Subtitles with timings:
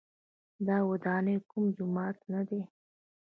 [0.67, 2.61] دا ودانۍ کوم جومات نه دی.